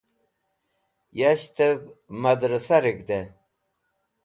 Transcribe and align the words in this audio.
Yashtev 1.19 1.79
Madrsah 2.23 2.79
Reg̃hde 2.83 3.19